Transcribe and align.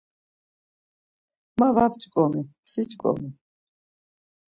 Ma 1.59 1.67
var 1.75 1.89
p̌ç̌ǩomi, 1.93 2.41
si 2.69 2.81
ç̌ǩomi. 2.89 3.29